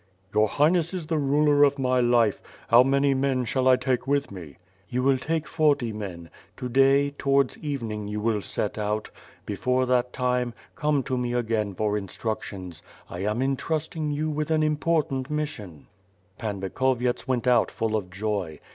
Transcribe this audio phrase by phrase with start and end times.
[0.33, 2.41] "Your Highness is the ruler of my life.
[2.69, 4.57] How many men shall I take with me?"
[4.89, 6.31] "You wiW take forty men.
[6.57, 9.11] To day, towards evening, you will set out.
[9.45, 12.81] Before that time, come to me again for in structions.
[13.11, 15.85] I am intrusting you with an important mission."
[16.39, 18.59] Pan Bikhoveyets went out full of joy.